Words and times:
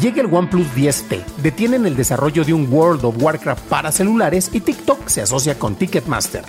Llega 0.00 0.20
el 0.22 0.32
OnePlus 0.32 0.68
10T, 0.76 1.24
detienen 1.42 1.84
el 1.84 1.96
desarrollo 1.96 2.44
de 2.44 2.54
un 2.54 2.72
World 2.72 3.04
of 3.04 3.20
Warcraft 3.20 3.64
para 3.64 3.90
celulares 3.90 4.48
y 4.52 4.60
TikTok 4.60 5.08
se 5.08 5.22
asocia 5.22 5.58
con 5.58 5.74
Ticketmaster. 5.74 6.44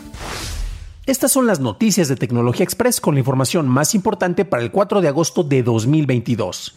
Estas 1.08 1.32
son 1.32 1.48
las 1.48 1.60
noticias 1.60 2.08
de 2.08 2.16
Tecnología 2.16 2.64
Express 2.64 3.02
con 3.02 3.16
la 3.16 3.22
información 3.22 3.68
más 3.68 3.96
importante 3.96 4.46
para 4.46 4.62
el 4.62 4.70
4 4.70 5.02
de 5.02 5.08
agosto 5.08 5.42
de 5.42 5.64
2022. 5.64 6.76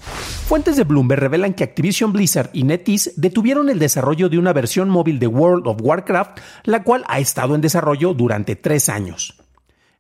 Fuentes 0.49 0.77
de 0.77 0.85
Bloomberg 0.85 1.21
revelan 1.21 1.53
que 1.53 1.65
Activision 1.65 2.11
Blizzard 2.11 2.49
y 2.55 2.65
NetEase 2.65 3.13
detuvieron 3.17 3.69
el 3.69 3.79
desarrollo 3.79 4.31
de 4.31 4.39
una 4.39 4.55
versión 4.55 4.89
móvil 4.89 5.19
de 5.19 5.27
World 5.27 5.67
of 5.67 5.77
Warcraft, 5.83 6.39
la 6.65 6.83
cual 6.85 7.05
ha 7.07 7.19
estado 7.21 7.55
en 7.55 7.61
desarrollo 7.61 8.15
durante 8.15 8.57
tres 8.57 8.89
años. 8.89 9.39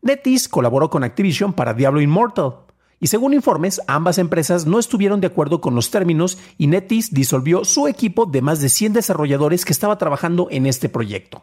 NetEase 0.00 0.48
colaboró 0.48 0.88
con 0.88 1.04
Activision 1.04 1.52
para 1.52 1.74
Diablo 1.74 2.00
Immortal, 2.00 2.54
y 3.02 3.08
según 3.08 3.34
informes, 3.34 3.82
ambas 3.88 4.18
empresas 4.18 4.64
no 4.64 4.78
estuvieron 4.78 5.20
de 5.20 5.26
acuerdo 5.26 5.60
con 5.60 5.74
los 5.74 5.90
términos 5.90 6.38
y 6.56 6.68
NetEase 6.68 7.08
disolvió 7.10 7.64
su 7.64 7.88
equipo 7.88 8.26
de 8.26 8.42
más 8.42 8.60
de 8.60 8.68
100 8.68 8.92
desarrolladores 8.92 9.64
que 9.64 9.72
estaba 9.72 9.98
trabajando 9.98 10.46
en 10.52 10.66
este 10.66 10.88
proyecto. 10.88 11.42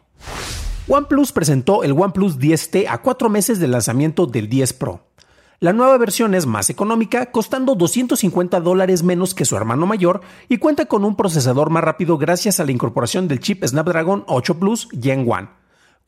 OnePlus 0.87 1.33
presentó 1.33 1.83
el 1.83 1.91
OnePlus 1.91 2.39
10T 2.39 2.85
a 2.87 2.99
cuatro 2.99 3.27
meses 3.27 3.59
del 3.59 3.71
lanzamiento 3.71 4.25
del 4.25 4.47
10 4.47 4.71
Pro. 4.71 5.01
La 5.59 5.73
nueva 5.73 5.97
versión 5.97 6.33
es 6.33 6.45
más 6.45 6.69
económica, 6.69 7.29
costando 7.29 7.75
250 7.75 8.61
dólares 8.61 9.03
menos 9.03 9.33
que 9.33 9.43
su 9.43 9.57
hermano 9.57 9.85
mayor 9.85 10.21
y 10.47 10.59
cuenta 10.59 10.85
con 10.85 11.03
un 11.03 11.17
procesador 11.17 11.71
más 11.71 11.83
rápido 11.83 12.17
gracias 12.17 12.61
a 12.61 12.63
la 12.63 12.71
incorporación 12.71 13.27
del 13.27 13.41
chip 13.41 13.65
Snapdragon 13.65 14.23
8 14.27 14.59
Plus 14.59 14.87
Gen 14.97 15.27
1. 15.27 15.58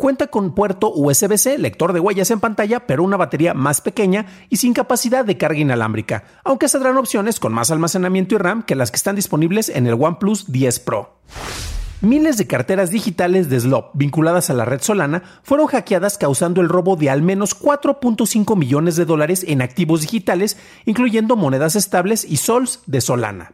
Cuenta 0.02 0.26
con 0.26 0.56
puerto 0.56 0.92
USB-C, 0.92 1.60
lector 1.60 1.94
de 1.94 2.00
huellas 2.00 2.32
en 2.32 2.40
pantalla, 2.40 2.88
pero 2.88 3.04
una 3.04 3.18
batería 3.18 3.54
más 3.54 3.82
pequeña 3.82 4.26
y 4.50 4.58
sin 4.58 4.74
capacidad 4.74 5.24
de 5.24 5.38
carga 5.38 5.60
inalámbrica, 5.60 6.24
aunque 6.44 6.68
saldrán 6.68 6.98
opciones 6.98 7.40
con 7.40 7.54
más 7.54 7.70
almacenamiento 7.70 8.34
y 8.34 8.40
RAM 8.40 8.64
que 8.64 8.74
las 8.74 8.90
que 8.90 8.96
están 8.96 9.16
disponibles 9.16 9.70
en 9.70 9.86
el 9.86 9.94
OnePlus 9.94 10.52
10 10.52 10.80
Pro. 10.80 11.20
Miles 12.02 12.38
de 12.38 12.48
carteras 12.48 12.90
digitales 12.90 13.48
de 13.48 13.60
Slop 13.60 13.92
vinculadas 13.94 14.50
a 14.50 14.56
la 14.56 14.66
red 14.66 14.82
Solana 14.82 15.22
fueron 15.44 15.68
hackeadas 15.68 16.18
causando 16.18 16.62
el 16.62 16.70
robo 16.70 16.96
de 16.96 17.12
al 17.12 17.22
menos 17.22 17.56
4.5 17.56 18.58
millones 18.58 18.96
de 18.96 19.06
dólares 19.06 19.46
en 19.48 19.62
activos 19.62 20.02
digitales, 20.02 20.58
incluyendo 20.86 21.36
monedas 21.36 21.76
estables 21.76 22.26
y 22.28 22.38
sols 22.38 22.80
de 22.88 23.02
Solana. 23.02 23.54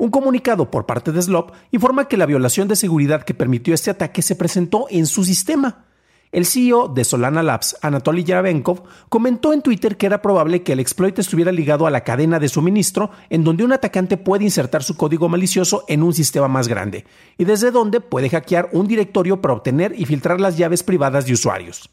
Un 0.00 0.10
comunicado 0.10 0.70
por 0.70 0.86
parte 0.86 1.12
de 1.12 1.20
Slop 1.20 1.52
informa 1.72 2.08
que 2.08 2.16
la 2.16 2.24
violación 2.24 2.66
de 2.68 2.74
seguridad 2.74 3.22
que 3.22 3.34
permitió 3.34 3.74
este 3.74 3.90
ataque 3.90 4.22
se 4.22 4.34
presentó 4.34 4.86
en 4.88 5.04
su 5.04 5.24
sistema. 5.24 5.84
El 6.32 6.46
CEO 6.46 6.88
de 6.88 7.04
Solana 7.04 7.42
Labs, 7.42 7.76
Anatoly 7.82 8.24
Yarabenkov, 8.24 8.82
comentó 9.10 9.52
en 9.52 9.60
Twitter 9.60 9.98
que 9.98 10.06
era 10.06 10.22
probable 10.22 10.62
que 10.62 10.72
el 10.72 10.80
exploit 10.80 11.18
estuviera 11.18 11.52
ligado 11.52 11.86
a 11.86 11.90
la 11.90 12.02
cadena 12.02 12.38
de 12.38 12.48
suministro 12.48 13.10
en 13.28 13.44
donde 13.44 13.62
un 13.62 13.74
atacante 13.74 14.16
puede 14.16 14.44
insertar 14.44 14.82
su 14.82 14.96
código 14.96 15.28
malicioso 15.28 15.84
en 15.86 16.02
un 16.02 16.14
sistema 16.14 16.48
más 16.48 16.66
grande, 16.66 17.04
y 17.36 17.44
desde 17.44 17.70
donde 17.70 18.00
puede 18.00 18.30
hackear 18.30 18.70
un 18.72 18.88
directorio 18.88 19.42
para 19.42 19.52
obtener 19.52 19.92
y 19.98 20.06
filtrar 20.06 20.40
las 20.40 20.56
llaves 20.56 20.82
privadas 20.82 21.26
de 21.26 21.34
usuarios. 21.34 21.90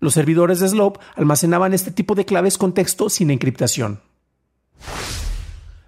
Los 0.00 0.14
servidores 0.14 0.58
de 0.58 0.68
Slope 0.68 0.98
almacenaban 1.14 1.74
este 1.74 1.92
tipo 1.92 2.16
de 2.16 2.24
claves 2.24 2.58
con 2.58 2.74
texto 2.74 3.08
sin 3.08 3.30
encriptación. 3.30 4.00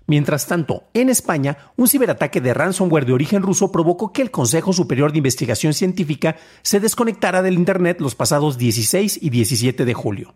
Mientras 0.09 0.47
tanto, 0.47 0.85
en 0.95 1.11
España, 1.11 1.59
un 1.77 1.87
ciberataque 1.87 2.41
de 2.41 2.55
ransomware 2.55 3.05
de 3.05 3.13
origen 3.13 3.43
ruso 3.43 3.71
provocó 3.71 4.11
que 4.11 4.23
el 4.23 4.31
Consejo 4.31 4.73
Superior 4.73 5.13
de 5.13 5.19
Investigación 5.19 5.75
Científica 5.75 6.37
se 6.63 6.81
desconectara 6.81 7.43
del 7.43 7.59
Internet 7.59 8.01
los 8.01 8.15
pasados 8.15 8.57
16 8.57 9.19
y 9.21 9.29
17 9.29 9.85
de 9.85 9.93
julio. 9.93 10.35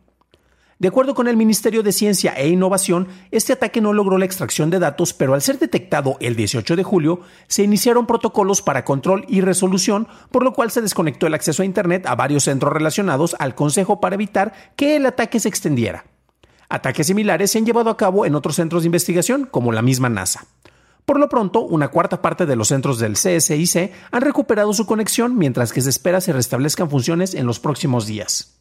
De 0.78 0.88
acuerdo 0.88 1.14
con 1.14 1.26
el 1.26 1.38
Ministerio 1.38 1.82
de 1.82 1.92
Ciencia 1.92 2.34
e 2.34 2.48
Innovación, 2.48 3.08
este 3.30 3.54
ataque 3.54 3.80
no 3.80 3.94
logró 3.94 4.18
la 4.18 4.26
extracción 4.26 4.68
de 4.68 4.78
datos, 4.78 5.14
pero 5.14 5.32
al 5.32 5.40
ser 5.40 5.58
detectado 5.58 6.18
el 6.20 6.36
18 6.36 6.76
de 6.76 6.82
julio, 6.82 7.20
se 7.46 7.62
iniciaron 7.62 8.06
protocolos 8.06 8.60
para 8.60 8.84
control 8.84 9.24
y 9.26 9.40
resolución, 9.40 10.06
por 10.30 10.44
lo 10.44 10.52
cual 10.52 10.70
se 10.70 10.82
desconectó 10.82 11.26
el 11.26 11.34
acceso 11.34 11.62
a 11.62 11.66
Internet 11.66 12.04
a 12.06 12.14
varios 12.14 12.44
centros 12.44 12.74
relacionados 12.74 13.34
al 13.38 13.54
Consejo 13.54 14.00
para 14.00 14.16
evitar 14.16 14.52
que 14.76 14.96
el 14.96 15.06
ataque 15.06 15.40
se 15.40 15.48
extendiera. 15.48 16.04
Ataques 16.72 17.06
similares 17.06 17.50
se 17.50 17.58
han 17.58 17.66
llevado 17.66 17.90
a 17.90 17.98
cabo 17.98 18.24
en 18.24 18.34
otros 18.34 18.56
centros 18.56 18.82
de 18.82 18.86
investigación, 18.86 19.44
como 19.44 19.72
la 19.72 19.82
misma 19.82 20.08
NASA. 20.08 20.46
Por 21.04 21.20
lo 21.20 21.28
pronto, 21.28 21.60
una 21.60 21.88
cuarta 21.88 22.22
parte 22.22 22.46
de 22.46 22.56
los 22.56 22.68
centros 22.68 22.98
del 22.98 23.12
CSIC 23.12 23.92
han 24.10 24.22
recuperado 24.22 24.72
su 24.72 24.86
conexión, 24.86 25.36
mientras 25.36 25.70
que 25.70 25.82
se 25.82 25.90
espera 25.90 26.22
se 26.22 26.32
restablezcan 26.32 26.88
funciones 26.88 27.34
en 27.34 27.44
los 27.44 27.60
próximos 27.60 28.06
días. 28.06 28.56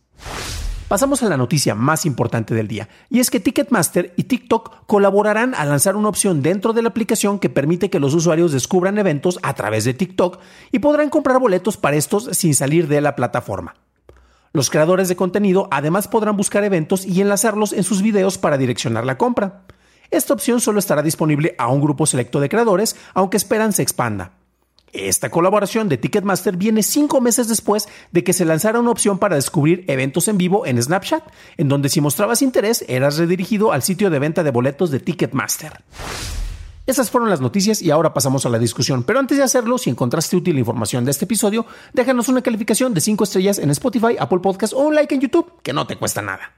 Pasamos 0.90 1.24
a 1.24 1.30
la 1.30 1.38
noticia 1.38 1.74
más 1.74 2.06
importante 2.06 2.54
del 2.54 2.68
día, 2.68 2.90
y 3.10 3.22
es 3.22 3.30
que 3.30 3.40
Ticketmaster 3.40 4.14
y 4.18 4.26
TikTok 4.26 4.88
colaborarán 4.88 5.56
a 5.56 5.64
lanzar 5.64 5.96
una 5.96 6.10
opción 6.10 6.42
dentro 6.42 6.74
de 6.74 6.82
la 6.82 6.90
aplicación 6.90 7.40
que 7.40 7.50
permite 7.50 7.90
que 7.90 8.02
los 8.02 8.14
usuarios 8.14 8.52
descubran 8.52 8.98
eventos 8.98 9.40
a 9.42 9.54
través 9.54 9.86
de 9.86 9.94
TikTok 9.94 10.40
y 10.74 10.80
podrán 10.80 11.10
comprar 11.10 11.40
boletos 11.40 11.78
para 11.78 11.96
estos 11.96 12.26
sin 12.34 12.56
salir 12.56 12.90
de 12.90 13.00
la 13.00 13.16
plataforma. 13.16 13.76
Los 14.54 14.70
creadores 14.70 15.08
de 15.08 15.16
contenido 15.16 15.70
además 15.72 16.10
podrán 16.10 16.36
buscar 16.36 16.64
eventos 16.66 17.06
y 17.06 17.22
enlazarlos 17.22 17.72
en 17.72 17.84
sus 17.84 18.02
videos 18.02 18.38
para 18.38 18.58
direccionar 18.58 19.06
la 19.06 19.18
compra. 19.18 19.64
Esta 20.10 20.34
opción 20.34 20.60
solo 20.60 20.80
estará 20.80 21.02
disponible 21.02 21.56
a 21.58 21.70
un 21.70 21.80
grupo 21.80 22.06
selecto 22.06 22.42
de 22.42 22.50
creadores, 22.50 22.98
aunque 23.14 23.38
esperan 23.38 23.72
se 23.72 23.82
expanda. 23.82 24.34
Esta 24.92 25.30
colaboración 25.30 25.88
de 25.88 25.98
Ticketmaster 25.98 26.58
viene 26.58 26.84
cinco 26.84 27.22
meses 27.22 27.48
después 27.48 27.88
de 28.12 28.26
que 28.26 28.34
se 28.34 28.44
lanzara 28.44 28.82
una 28.82 28.92
opción 28.92 29.20
para 29.20 29.36
descubrir 29.36 29.86
eventos 29.88 30.28
en 30.28 30.38
vivo 30.38 30.66
en 30.66 30.84
Snapchat, 30.84 31.24
en 31.56 31.70
donde 31.70 31.88
si 31.88 32.02
mostrabas 32.02 32.42
interés 32.42 32.84
eras 32.90 33.18
redirigido 33.18 33.72
al 33.72 33.84
sitio 33.84 34.10
de 34.10 34.20
venta 34.20 34.44
de 34.44 34.52
boletos 34.52 34.92
de 34.92 35.00
Ticketmaster. 35.00 35.82
Esas 36.88 37.12
fueron 37.12 37.30
las 37.30 37.42
noticias 37.42 37.82
y 37.82 37.92
ahora 37.92 38.14
pasamos 38.14 38.46
a 38.46 38.50
la 38.50 38.60
discusión. 38.60 39.04
Pero 39.04 39.20
antes 39.20 39.38
de 39.38 39.44
hacerlo, 39.44 39.78
si 39.78 39.90
encontraste 39.90 40.36
útil 40.36 40.56
la 40.56 40.62
información 40.62 41.06
de 41.06 41.12
este 41.12 41.26
episodio, 41.26 41.66
déjanos 41.94 42.28
una 42.28 42.42
calificación 42.42 42.94
de 42.94 43.02
5 43.02 43.24
estrellas 43.24 43.60
en 43.60 43.70
Spotify, 43.70 44.16
Apple 44.20 44.40
Podcast 44.40 44.74
o 44.74 44.80
un 44.80 44.96
like 44.96 45.14
en 45.14 45.22
YouTube, 45.22 45.62
que 45.62 45.74
no 45.74 45.86
te 45.86 45.98
cuesta 45.98 46.22
nada. 46.22 46.54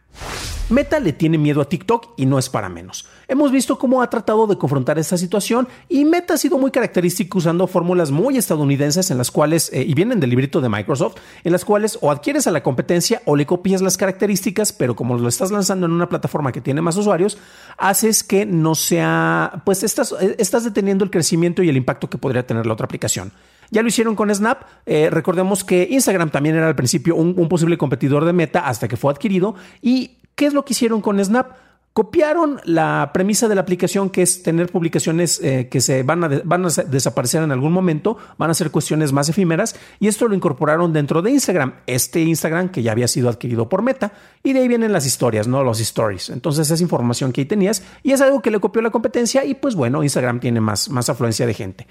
Meta 0.70 1.00
le 1.02 1.12
tiene 1.12 1.38
miedo 1.38 1.62
a 1.62 1.66
TikTok 1.66 2.14
y 2.16 2.26
no 2.26 2.40
es 2.40 2.50
para 2.50 2.70
menos. 2.70 3.06
Hemos 3.28 3.52
visto 3.52 3.78
cómo 3.78 4.02
ha 4.02 4.10
tratado 4.10 4.48
de 4.48 4.58
confrontar 4.58 4.98
esta 4.98 5.18
situación 5.18 5.68
y 5.90 6.06
Meta 6.06 6.36
ha 6.36 6.38
sido 6.38 6.58
muy 6.58 6.72
característico 6.72 7.38
usando 7.40 7.68
fórmulas 7.68 8.12
muy 8.12 8.38
estadounidenses 8.38 9.12
en 9.12 9.18
las 9.18 9.30
cuales, 9.30 9.70
eh, 9.74 9.84
y 9.84 9.94
vienen 9.94 10.22
del 10.22 10.30
librito 10.30 10.62
de 10.62 10.70
Microsoft, 10.70 11.18
en 11.44 11.52
las 11.52 11.66
cuales 11.66 12.00
o 12.02 12.12
adquieres 12.12 12.48
a 12.48 12.52
la 12.52 12.64
competencia 12.64 13.22
o 13.26 13.36
le 13.36 13.46
copias 13.46 13.82
las 13.82 13.98
características, 13.98 14.72
pero 14.72 14.96
como 14.96 15.18
lo 15.18 15.28
estás 15.28 15.52
lanzando 15.52 15.86
en 15.86 15.92
una 15.92 16.08
plataforma 16.08 16.54
que 16.54 16.62
tiene 16.62 16.82
más 16.82 16.96
usuarios, 16.96 17.38
haces 17.78 18.24
que 18.24 18.46
no 18.46 18.74
sea, 18.74 19.62
pues 19.66 19.84
estás, 19.84 20.16
eh, 20.22 20.36
estás 20.40 20.64
deteniendo 20.64 21.04
el 21.04 21.12
crecimiento 21.12 21.62
y 21.62 21.70
el 21.70 21.76
impacto 21.76 22.10
que 22.10 22.18
podría 22.18 22.48
tener 22.48 22.66
la 22.66 22.74
otra 22.74 22.86
aplicación. 22.86 23.34
Ya 23.70 23.82
lo 23.82 23.90
hicieron 23.90 24.16
con 24.16 24.34
Snap. 24.34 24.64
Eh, 24.86 25.10
recordemos 25.10 25.64
que 25.64 25.88
Instagram 25.90 26.30
también 26.30 26.56
era 26.56 26.68
al 26.68 26.76
principio 26.76 27.16
un, 27.16 27.34
un, 27.38 27.50
posible 27.50 27.78
competidor 27.78 28.24
de 28.24 28.32
Meta 28.32 28.68
hasta 28.68 28.88
que 28.88 28.98
fue 28.98 29.12
adquirido. 29.12 29.56
¿Y 29.82 30.18
qué 30.36 30.46
es 30.46 30.54
lo 30.54 30.66
que 30.66 30.74
hicieron 30.74 31.02
con 31.02 31.24
Snap? 31.24 31.52
Copiaron 31.94 32.60
la 32.64 33.12
premisa 33.14 33.48
de 33.48 33.54
la 33.54 33.62
aplicación 33.62 34.10
que 34.10 34.24
es 34.24 34.42
tener 34.42 34.72
publicaciones 34.72 35.40
eh, 35.44 35.70
que 35.70 35.80
se 35.80 36.02
van 36.02 36.24
a, 36.24 36.28
desaparecer 36.28 37.44
en 37.44 37.52
algún 37.52 37.72
momento, 37.72 38.18
van 38.40 38.50
a 38.50 38.56
ser 38.56 38.72
cuestiones 38.72 39.14
más 39.14 39.30
efímeras 39.30 39.76
y 40.00 40.08
esto 40.08 40.28
lo 40.28 40.34
incorporaron 40.34 40.92
dentro 40.92 41.22
de 41.22 41.30
Instagram, 41.30 41.76
este 41.86 42.22
Instagram 42.22 42.70
que 42.70 42.82
ya 42.82 42.94
había 42.94 43.08
sido 43.08 43.30
adquirido 43.30 43.70
por 43.70 43.84
Meta 43.84 44.12
y 44.42 44.54
de 44.54 44.62
ahí 44.62 44.68
vienen 44.68 44.92
las 44.92 45.06
historias, 45.06 45.48
no 45.48 45.64
los 45.64 45.80
stories. 45.80 46.32
Entonces 46.32 46.72
es 46.72 46.82
información 46.82 47.32
que 47.32 47.42
ahí 47.42 47.46
tenías 47.46 47.84
y 48.02 48.14
es 48.14 48.22
algo 48.22 48.42
que 48.42 48.50
le 48.50 48.60
copió 48.60 48.82
la 48.82 48.90
competencia 48.90 49.46
y 49.46 49.54
pues 49.54 49.76
bueno, 49.76 50.02
Instagram 50.02 50.40
tiene 50.40 50.62
más, 50.62 50.90
más 50.90 51.10
afluencia 51.10 51.46
de 51.46 51.54
gente. 51.54 51.86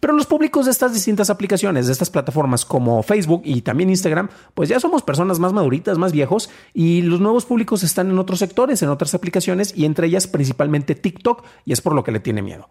Pero 0.00 0.12
los 0.12 0.26
públicos 0.26 0.66
de 0.66 0.70
estas 0.70 0.92
distintas 0.92 1.30
aplicaciones, 1.30 1.86
de 1.86 1.92
estas 1.92 2.10
plataformas 2.10 2.64
como 2.64 3.02
Facebook 3.02 3.42
y 3.44 3.62
también 3.62 3.90
Instagram, 3.90 4.28
pues 4.54 4.68
ya 4.68 4.78
somos 4.80 5.02
personas 5.02 5.38
más 5.38 5.52
maduritas, 5.52 5.98
más 5.98 6.12
viejos 6.12 6.50
y 6.74 7.02
los 7.02 7.20
nuevos 7.20 7.46
públicos 7.46 7.82
están 7.82 8.10
en 8.10 8.18
otros 8.18 8.38
sectores, 8.38 8.82
en 8.82 8.90
otras 8.90 9.14
aplicaciones 9.14 9.72
y 9.76 9.84
entre 9.86 10.06
ellas 10.06 10.26
principalmente 10.26 10.94
TikTok 10.94 11.44
y 11.64 11.72
es 11.72 11.80
por 11.80 11.94
lo 11.94 12.04
que 12.04 12.12
le 12.12 12.20
tiene 12.20 12.42
miedo. 12.42 12.68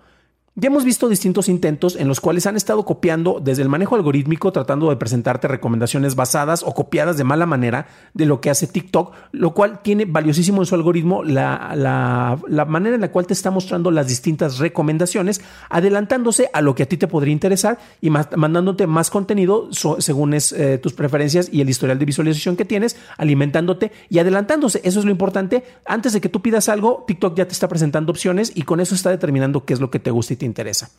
Ya 0.59 0.69
hemos 0.69 0.83
visto 0.83 1.07
distintos 1.07 1.50
intentos 1.50 1.95
en 1.95 2.07
los 2.07 2.19
cuales 2.19 2.48
han 2.48 2.56
estado 2.56 2.83
copiando 2.83 3.39
desde 3.39 3.62
el 3.62 3.69
manejo 3.69 3.94
algorítmico, 3.94 4.51
tratando 4.51 4.89
de 4.89 4.95
presentarte 4.95 5.48
recomendaciones 5.48 6.15
basadas 6.15 6.63
o 6.65 6.74
copiadas 6.74 7.15
de 7.15 7.24
mala 7.24 7.45
manera 7.45 7.86
de 8.15 8.25
lo 8.25 8.42
que 8.42 8.50
hace 8.50 8.65
TikTok, 8.65 9.13
lo 9.33 9.54
cual 9.54 9.83
tiene 9.83 10.06
valiosísimo 10.06 10.63
en 10.63 10.65
su 10.65 10.74
algoritmo 10.74 11.24
la, 11.24 11.75
la, 11.75 12.65
manera 12.65 12.95
en 12.95 13.01
la 13.01 13.12
cual 13.12 13.27
te 13.27 13.33
está 13.33 13.51
mostrando 13.51 13.92
las 13.92 14.07
distintas 14.07 14.57
recomendaciones, 14.57 15.42
adelantándose 15.69 16.50
a 16.51 16.62
lo 16.62 16.74
que 16.74 16.81
a 16.81 16.86
ti 16.88 16.98
te 16.98 17.06
podría 17.06 17.33
interesar 17.33 17.77
y 18.01 18.10
mandándote 18.10 18.88
más 18.88 19.12
contenido 19.12 19.69
según 20.00 20.33
es, 20.33 20.53
eh, 20.53 20.80
tus 20.80 20.94
preferencias 20.94 21.50
y 21.51 21.62
el 21.62 21.69
historial 21.69 22.00
de 22.00 22.06
visualización 22.06 22.56
que 22.56 22.65
tienes, 22.65 22.98
alimentándote 23.18 23.92
y 24.10 24.18
adelantándose. 24.18 24.81
Eso 24.83 24.98
es 24.98 25.06
lo 25.06 25.12
importante. 25.12 25.63
Antes 25.86 26.13
de 26.13 26.21
que 26.21 26.30
tú 26.30 26.42
pidas 26.42 26.68
algo, 26.68 27.03
TikTok 27.06 27.38
ya 27.38 27.45
te 27.45 27.53
está 27.53 27.68
presentando 27.68 28.12
opciones 28.12 28.51
y 28.56 28.63
con 28.63 28.80
eso 28.80 28.95
está 28.95 29.12
determinando 29.12 29.63
qué 29.63 29.75
es 29.75 29.80
lo 29.80 29.92
que 29.92 30.00
te 30.00 30.10
gusta 30.10 30.33
y 30.33 30.38
te 30.38 30.46
interesa. 30.47 30.89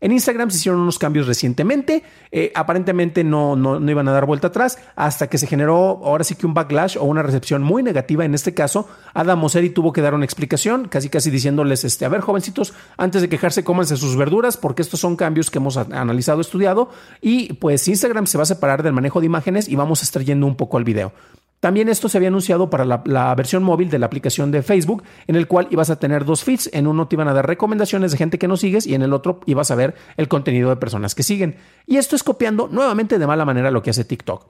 En 0.00 0.12
Instagram 0.12 0.50
se 0.50 0.56
hicieron 0.56 0.80
unos 0.80 0.98
cambios 0.98 1.26
recientemente, 1.26 2.02
eh, 2.32 2.50
aparentemente 2.54 3.22
no, 3.22 3.54
no, 3.54 3.78
iban 3.90 4.08
a 4.08 4.12
dar 4.12 4.24
vuelta 4.24 4.48
atrás, 4.48 4.78
hasta 4.96 5.28
que 5.28 5.36
se 5.36 5.46
generó 5.46 6.00
ahora 6.02 6.24
sí 6.24 6.36
que 6.36 6.46
un 6.46 6.54
backlash 6.54 6.96
o 6.96 7.04
una 7.04 7.22
recepción 7.22 7.62
muy 7.62 7.82
negativa. 7.82 8.24
En 8.24 8.34
este 8.34 8.54
caso, 8.54 8.88
Adam 9.12 9.38
Mosseri 9.38 9.68
tuvo 9.70 9.92
que 9.92 10.00
dar 10.00 10.14
una 10.14 10.24
explicación, 10.24 10.88
casi 10.88 11.10
casi 11.10 11.30
diciéndoles, 11.30 11.84
este, 11.84 12.06
a 12.06 12.08
ver 12.08 12.22
jovencitos, 12.22 12.72
antes 12.96 13.20
de 13.20 13.28
quejarse, 13.28 13.62
cómanse 13.62 13.98
sus 13.98 14.16
verduras, 14.16 14.56
porque 14.56 14.80
estos 14.80 15.00
son 15.00 15.16
cambios 15.16 15.50
que 15.50 15.58
hemos 15.58 15.76
analizado, 15.76 16.40
estudiado, 16.40 16.88
y 17.20 17.52
pues 17.54 17.86
Instagram 17.86 18.26
se 18.26 18.38
va 18.38 18.44
a 18.44 18.46
separar 18.46 18.82
del 18.82 18.94
manejo 18.94 19.20
de 19.20 19.26
imágenes 19.26 19.68
y 19.68 19.76
vamos 19.76 20.00
a 20.00 20.04
estar 20.04 20.24
yendo 20.24 20.46
un 20.46 20.56
poco 20.56 20.78
al 20.78 20.84
video. 20.84 21.12
También 21.60 21.90
esto 21.90 22.08
se 22.08 22.16
había 22.16 22.28
anunciado 22.28 22.70
para 22.70 22.86
la, 22.86 23.34
versión 23.34 23.62
móvil 23.62 23.90
de 23.90 23.98
la 23.98 24.06
aplicación 24.06 24.50
de 24.50 24.62
Facebook, 24.62 25.02
en 25.26 25.36
el 25.36 25.46
cual 25.46 25.68
ibas 25.70 25.90
a 25.90 25.96
tener 25.96 26.24
dos 26.24 26.42
feeds. 26.42 26.70
En 26.72 26.86
uno 26.86 27.06
te 27.06 27.16
iban 27.16 27.28
a 27.28 27.34
dar 27.34 27.46
recomendaciones 27.46 28.12
de 28.12 28.18
gente 28.18 28.38
que 28.38 28.48
no 28.48 28.56
sigues 28.56 28.86
y 28.86 28.94
en 28.94 29.02
el 29.02 29.12
otro 29.12 29.40
ibas 29.44 29.70
a 29.70 29.74
ver 29.74 29.94
el 30.16 30.26
contenido 30.26 30.70
de 30.70 30.76
personas 30.76 31.14
que 31.14 31.22
siguen. 31.22 31.56
Y 31.86 31.98
esto 31.98 32.16
es 32.16 32.22
copiando 32.22 32.66
nuevamente 32.68 33.18
de 33.18 33.26
mala 33.26 33.44
manera 33.44 33.70
lo 33.70 33.82
que 33.82 33.90
hace 33.90 34.04
TikTok. 34.04 34.46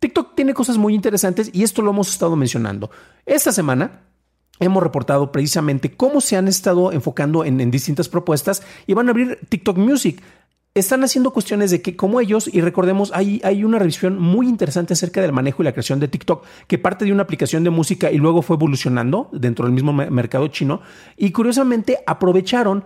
TikTok 0.00 0.34
tiene 0.34 0.52
cosas 0.52 0.76
muy 0.76 0.94
interesantes 0.94 1.50
y 1.52 1.62
esto 1.62 1.80
lo 1.80 1.92
hemos 1.92 2.10
estado 2.10 2.36
mencionando. 2.36 2.90
Esta 3.24 3.52
semana 3.52 4.02
hemos 4.58 4.82
reportado 4.82 5.32
precisamente 5.32 5.96
cómo 5.96 6.20
se 6.20 6.36
han 6.36 6.46
estado 6.46 6.92
enfocando 6.92 7.42
en, 7.46 7.58
en, 7.62 7.70
distintas 7.70 8.10
propuestas 8.10 8.62
y 8.86 8.92
van 8.92 9.08
a 9.08 9.12
abrir 9.12 9.38
TikTok 9.48 9.78
Music 9.78 10.22
están 10.74 11.02
haciendo 11.02 11.32
cuestiones 11.32 11.70
de 11.70 11.82
que 11.82 11.96
como 11.96 12.20
ellos, 12.20 12.48
y 12.52 12.60
recordemos, 12.60 13.10
hay, 13.12 13.40
hay 13.42 13.64
una 13.64 13.78
revisión 13.78 14.18
muy 14.18 14.48
interesante 14.48 14.92
acerca 14.92 15.20
del 15.20 15.32
manejo 15.32 15.62
y 15.62 15.64
la 15.64 15.72
creación 15.72 15.98
de 15.98 16.08
TikTok, 16.08 16.44
que 16.68 16.78
parte 16.78 17.04
de 17.04 17.12
una 17.12 17.24
aplicación 17.24 17.64
de 17.64 17.70
música 17.70 18.10
y 18.10 18.18
luego 18.18 18.42
fue 18.42 18.56
evolucionando 18.56 19.28
dentro 19.32 19.64
del 19.64 19.74
mismo 19.74 19.92
mercado 19.92 20.46
chino, 20.48 20.80
y 21.16 21.32
curiosamente 21.32 21.98
aprovecharon 22.06 22.84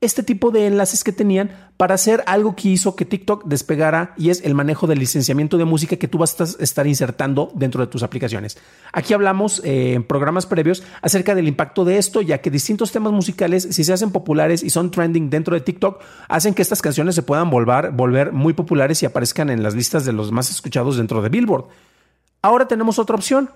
este 0.00 0.22
tipo 0.22 0.50
de 0.50 0.66
enlaces 0.66 1.02
que 1.04 1.12
tenían 1.12 1.50
para 1.76 1.94
hacer 1.94 2.22
algo 2.26 2.54
que 2.54 2.68
hizo 2.68 2.96
que 2.96 3.04
TikTok 3.04 3.44
despegara 3.44 4.14
y 4.16 4.30
es 4.30 4.42
el 4.44 4.54
manejo 4.54 4.86
del 4.86 4.98
licenciamiento 4.98 5.58
de 5.58 5.64
música 5.64 5.96
que 5.96 6.08
tú 6.08 6.18
vas 6.18 6.38
a 6.40 6.44
estar 6.62 6.86
insertando 6.86 7.50
dentro 7.54 7.80
de 7.80 7.86
tus 7.86 8.02
aplicaciones. 8.02 8.58
Aquí 8.92 9.14
hablamos 9.14 9.62
eh, 9.64 9.94
en 9.94 10.04
programas 10.04 10.46
previos 10.46 10.82
acerca 11.02 11.34
del 11.34 11.48
impacto 11.48 11.84
de 11.84 11.98
esto, 11.98 12.20
ya 12.22 12.38
que 12.38 12.50
distintos 12.50 12.92
temas 12.92 13.12
musicales, 13.12 13.68
si 13.70 13.84
se 13.84 13.92
hacen 13.92 14.10
populares 14.10 14.62
y 14.62 14.70
son 14.70 14.90
trending 14.90 15.30
dentro 15.30 15.54
de 15.54 15.60
TikTok, 15.60 16.02
hacen 16.28 16.54
que 16.54 16.62
estas 16.62 16.82
canciones 16.82 17.14
se 17.14 17.22
puedan 17.22 17.50
volver, 17.50 17.90
volver 17.90 18.32
muy 18.32 18.52
populares 18.52 19.02
y 19.02 19.06
aparezcan 19.06 19.50
en 19.50 19.62
las 19.62 19.74
listas 19.74 20.04
de 20.04 20.12
los 20.12 20.32
más 20.32 20.50
escuchados 20.50 20.96
dentro 20.96 21.22
de 21.22 21.28
Billboard. 21.28 21.66
Ahora 22.42 22.68
tenemos 22.68 22.98
otra 22.98 23.16
opción, 23.16 23.50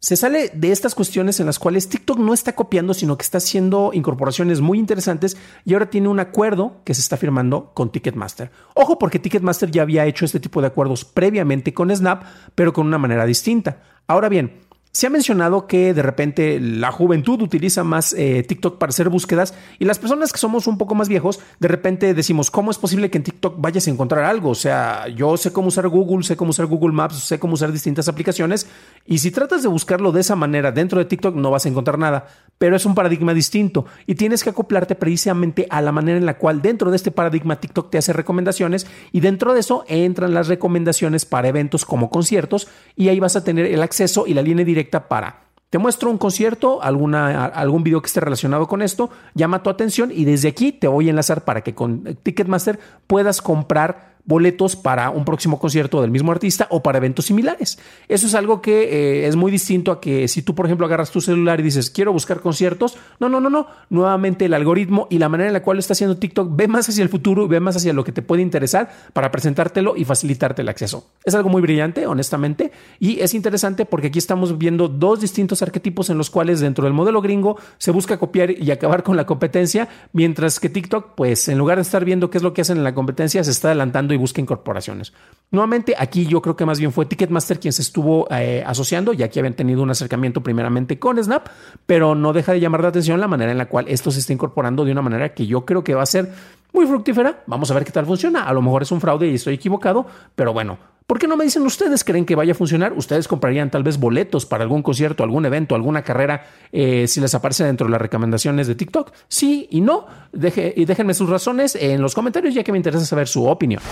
se 0.00 0.16
sale 0.16 0.50
de 0.54 0.72
estas 0.72 0.94
cuestiones 0.94 1.40
en 1.40 1.46
las 1.46 1.58
cuales 1.58 1.90
TikTok 1.90 2.18
no 2.18 2.32
está 2.32 2.54
copiando, 2.54 2.94
sino 2.94 3.18
que 3.18 3.22
está 3.22 3.36
haciendo 3.36 3.90
incorporaciones 3.92 4.62
muy 4.62 4.78
interesantes 4.78 5.36
y 5.66 5.74
ahora 5.74 5.90
tiene 5.90 6.08
un 6.08 6.20
acuerdo 6.20 6.80
que 6.84 6.94
se 6.94 7.02
está 7.02 7.18
firmando 7.18 7.72
con 7.74 7.92
Ticketmaster. 7.92 8.50
Ojo, 8.74 8.98
porque 8.98 9.18
Ticketmaster 9.18 9.70
ya 9.70 9.82
había 9.82 10.06
hecho 10.06 10.24
este 10.24 10.40
tipo 10.40 10.62
de 10.62 10.68
acuerdos 10.68 11.04
previamente 11.04 11.74
con 11.74 11.94
Snap, 11.94 12.24
pero 12.54 12.72
con 12.72 12.86
una 12.86 12.96
manera 12.96 13.26
distinta. 13.26 13.82
Ahora 14.06 14.30
bien, 14.30 14.60
se 14.92 15.06
ha 15.06 15.10
mencionado 15.10 15.68
que 15.68 15.94
de 15.94 16.02
repente 16.02 16.58
la 16.58 16.90
juventud 16.90 17.40
utiliza 17.42 17.84
más 17.84 18.12
eh, 18.12 18.42
TikTok 18.42 18.76
para 18.76 18.90
hacer 18.90 19.08
búsquedas 19.08 19.54
y 19.78 19.84
las 19.84 20.00
personas 20.00 20.32
que 20.32 20.38
somos 20.38 20.66
un 20.66 20.78
poco 20.78 20.96
más 20.96 21.08
viejos, 21.08 21.38
de 21.60 21.68
repente 21.68 22.12
decimos, 22.12 22.50
¿cómo 22.50 22.72
es 22.72 22.78
posible 22.78 23.08
que 23.08 23.18
en 23.18 23.24
TikTok 23.24 23.60
vayas 23.60 23.86
a 23.86 23.90
encontrar 23.90 24.24
algo? 24.24 24.50
O 24.50 24.54
sea, 24.56 25.06
yo 25.06 25.36
sé 25.36 25.52
cómo 25.52 25.68
usar 25.68 25.86
Google, 25.88 26.24
sé 26.24 26.36
cómo 26.36 26.50
usar 26.50 26.66
Google 26.66 26.92
Maps, 26.92 27.20
sé 27.20 27.38
cómo 27.38 27.54
usar 27.54 27.70
distintas 27.70 28.08
aplicaciones 28.08 28.66
y 29.10 29.18
si 29.18 29.32
tratas 29.32 29.60
de 29.62 29.68
buscarlo 29.68 30.12
de 30.12 30.20
esa 30.20 30.36
manera 30.36 30.70
dentro 30.70 31.00
de 31.00 31.04
TikTok 31.04 31.34
no 31.34 31.50
vas 31.50 31.66
a 31.66 31.68
encontrar 31.68 31.98
nada, 31.98 32.28
pero 32.58 32.76
es 32.76 32.86
un 32.86 32.94
paradigma 32.94 33.34
distinto. 33.34 33.84
Y 34.06 34.14
tienes 34.14 34.44
que 34.44 34.50
acoplarte 34.50 34.94
precisamente 34.94 35.66
a 35.68 35.82
la 35.82 35.90
manera 35.90 36.16
en 36.16 36.26
la 36.26 36.38
cual 36.38 36.62
dentro 36.62 36.90
de 36.90 36.96
este 36.96 37.10
paradigma 37.10 37.58
TikTok 37.58 37.90
te 37.90 37.98
hace 37.98 38.12
recomendaciones 38.12 38.86
y 39.10 39.18
dentro 39.18 39.52
de 39.52 39.58
eso 39.58 39.84
entran 39.88 40.32
las 40.32 40.46
recomendaciones 40.46 41.24
para 41.24 41.48
eventos 41.48 41.84
como 41.84 42.08
conciertos 42.08 42.68
y 42.94 43.08
ahí 43.08 43.18
vas 43.18 43.34
a 43.34 43.42
tener 43.42 43.66
el 43.66 43.82
acceso 43.82 44.28
y 44.28 44.34
la 44.34 44.42
línea 44.42 44.64
directa 44.64 45.08
para 45.08 45.50
te 45.70 45.78
muestro 45.78 46.10
un 46.10 46.18
concierto, 46.18 46.82
alguna, 46.82 47.46
algún 47.46 47.84
video 47.84 48.02
que 48.02 48.08
esté 48.08 48.18
relacionado 48.18 48.66
con 48.66 48.82
esto, 48.82 49.10
llama 49.34 49.62
tu 49.62 49.70
atención 49.70 50.10
y 50.12 50.24
desde 50.24 50.48
aquí 50.48 50.72
te 50.72 50.88
voy 50.88 51.06
a 51.06 51.10
enlazar 51.10 51.44
para 51.44 51.62
que 51.62 51.76
con 51.76 52.16
Ticketmaster 52.22 52.80
puedas 53.06 53.40
comprar 53.40 54.09
boletos 54.24 54.76
para 54.76 55.10
un 55.10 55.24
próximo 55.24 55.58
concierto 55.58 56.00
del 56.00 56.10
mismo 56.10 56.32
artista 56.32 56.66
o 56.70 56.82
para 56.82 56.98
eventos 56.98 57.26
similares. 57.26 57.78
Eso 58.08 58.26
es 58.26 58.34
algo 58.34 58.62
que 58.62 59.24
eh, 59.24 59.26
es 59.26 59.36
muy 59.36 59.50
distinto 59.50 59.92
a 59.92 60.00
que 60.00 60.28
si 60.28 60.42
tú, 60.42 60.54
por 60.54 60.66
ejemplo, 60.66 60.86
agarras 60.86 61.10
tu 61.10 61.20
celular 61.20 61.60
y 61.60 61.62
dices, 61.62 61.90
quiero 61.90 62.12
buscar 62.12 62.40
conciertos, 62.40 62.96
no, 63.18 63.28
no, 63.28 63.40
no, 63.40 63.50
no. 63.50 63.66
Nuevamente 63.88 64.46
el 64.46 64.54
algoritmo 64.54 65.06
y 65.10 65.18
la 65.18 65.28
manera 65.28 65.48
en 65.48 65.54
la 65.54 65.62
cual 65.62 65.76
lo 65.76 65.80
está 65.80 65.92
haciendo 65.92 66.16
TikTok 66.16 66.54
ve 66.54 66.68
más 66.68 66.88
hacia 66.88 67.02
el 67.02 67.08
futuro 67.08 67.48
ve 67.48 67.60
más 67.60 67.76
hacia 67.76 67.92
lo 67.92 68.04
que 68.04 68.12
te 68.12 68.22
puede 68.22 68.42
interesar 68.42 68.90
para 69.12 69.30
presentártelo 69.30 69.96
y 69.96 70.04
facilitarte 70.04 70.62
el 70.62 70.68
acceso. 70.68 71.08
Es 71.24 71.34
algo 71.34 71.48
muy 71.48 71.62
brillante, 71.62 72.06
honestamente, 72.06 72.72
y 72.98 73.20
es 73.20 73.34
interesante 73.34 73.84
porque 73.84 74.08
aquí 74.08 74.18
estamos 74.18 74.56
viendo 74.58 74.88
dos 74.88 75.20
distintos 75.20 75.62
arquetipos 75.62 76.10
en 76.10 76.18
los 76.18 76.30
cuales 76.30 76.60
dentro 76.60 76.84
del 76.84 76.92
modelo 76.92 77.20
gringo 77.20 77.58
se 77.78 77.90
busca 77.90 78.18
copiar 78.18 78.50
y 78.50 78.70
acabar 78.70 79.02
con 79.02 79.16
la 79.16 79.26
competencia, 79.26 79.88
mientras 80.12 80.60
que 80.60 80.68
TikTok, 80.68 81.14
pues 81.14 81.48
en 81.48 81.58
lugar 81.58 81.76
de 81.76 81.82
estar 81.82 82.04
viendo 82.04 82.30
qué 82.30 82.38
es 82.38 82.42
lo 82.42 82.54
que 82.54 82.62
hacen 82.62 82.78
en 82.78 82.84
la 82.84 82.94
competencia, 82.94 83.44
se 83.44 83.50
está 83.50 83.68
adelantando 83.68 84.09
y 84.14 84.16
busca 84.16 84.40
incorporaciones. 84.40 85.12
Nuevamente, 85.50 85.94
aquí 85.98 86.26
yo 86.26 86.40
creo 86.40 86.56
que 86.56 86.64
más 86.64 86.78
bien 86.78 86.92
fue 86.92 87.06
Ticketmaster 87.06 87.58
quien 87.58 87.72
se 87.72 87.82
estuvo 87.82 88.28
eh, 88.30 88.62
asociando, 88.66 89.12
ya 89.12 89.28
que 89.28 89.40
habían 89.40 89.54
tenido 89.54 89.82
un 89.82 89.90
acercamiento 89.90 90.42
primeramente 90.42 90.98
con 90.98 91.22
Snap, 91.22 91.48
pero 91.86 92.14
no 92.14 92.32
deja 92.32 92.52
de 92.52 92.60
llamar 92.60 92.82
la 92.82 92.88
atención 92.88 93.20
la 93.20 93.28
manera 93.28 93.52
en 93.52 93.58
la 93.58 93.68
cual 93.68 93.86
esto 93.88 94.10
se 94.10 94.20
está 94.20 94.32
incorporando 94.32 94.84
de 94.84 94.92
una 94.92 95.02
manera 95.02 95.34
que 95.34 95.46
yo 95.46 95.64
creo 95.64 95.82
que 95.82 95.94
va 95.94 96.02
a 96.02 96.06
ser 96.06 96.30
muy 96.72 96.86
fructífera. 96.86 97.42
Vamos 97.46 97.70
a 97.70 97.74
ver 97.74 97.84
qué 97.84 97.92
tal 97.92 98.06
funciona. 98.06 98.44
A 98.44 98.52
lo 98.52 98.62
mejor 98.62 98.82
es 98.82 98.92
un 98.92 99.00
fraude 99.00 99.28
y 99.28 99.34
estoy 99.34 99.54
equivocado, 99.54 100.06
pero 100.34 100.52
bueno, 100.52 100.78
¿Por 101.10 101.18
qué 101.18 101.26
no 101.26 101.36
me 101.36 101.42
dicen 101.42 101.62
ustedes? 101.62 102.04
¿Creen 102.04 102.24
que 102.24 102.36
vaya 102.36 102.52
a 102.52 102.54
funcionar? 102.54 102.92
¿Ustedes 102.92 103.26
comprarían 103.26 103.68
tal 103.68 103.82
vez 103.82 103.98
boletos 103.98 104.46
para 104.46 104.62
algún 104.62 104.80
concierto, 104.80 105.24
algún 105.24 105.44
evento, 105.44 105.74
alguna 105.74 106.02
carrera 106.02 106.46
eh, 106.70 107.08
si 107.08 107.20
les 107.20 107.34
aparece 107.34 107.64
dentro 107.64 107.88
de 107.88 107.90
las 107.90 108.00
recomendaciones 108.00 108.68
de 108.68 108.76
TikTok? 108.76 109.10
Sí 109.26 109.66
y 109.72 109.80
no. 109.80 110.06
Deje, 110.30 110.72
y 110.76 110.84
déjenme 110.84 111.14
sus 111.14 111.28
razones 111.28 111.74
en 111.74 112.00
los 112.00 112.14
comentarios 112.14 112.54
ya 112.54 112.62
que 112.62 112.70
me 112.70 112.78
interesa 112.78 113.04
saber 113.04 113.26
su 113.26 113.44
opinión. 113.44 113.82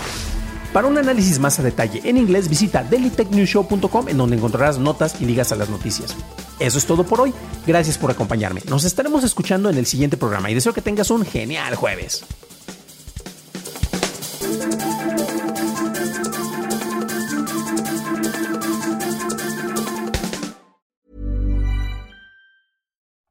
Para 0.71 0.87
un 0.87 0.97
análisis 0.97 1.39
más 1.39 1.59
a 1.59 1.63
detalle 1.63 1.99
en 2.05 2.15
inglés, 2.15 2.47
visita 2.47 2.85
dailytechnewshow.com 2.89 4.07
en 4.07 4.17
donde 4.17 4.37
encontrarás 4.37 4.79
notas 4.79 5.19
y 5.19 5.25
ligas 5.25 5.51
a 5.51 5.57
las 5.57 5.69
noticias. 5.69 6.15
Eso 6.57 6.77
es 6.77 6.85
todo 6.85 7.03
por 7.03 7.19
hoy. 7.19 7.33
Gracias 7.67 7.97
por 7.97 8.11
acompañarme. 8.11 8.61
Nos 8.69 8.85
estaremos 8.85 9.25
escuchando 9.25 9.69
en 9.69 9.77
el 9.77 9.87
siguiente 9.87 10.15
programa 10.15 10.51
y 10.51 10.53
deseo 10.53 10.71
que 10.71 10.81
tengas 10.81 11.11
un 11.11 11.25
genial 11.25 11.75
jueves. 11.75 12.23